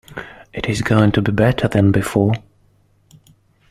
[0.51, 2.33] It is going to be better than before.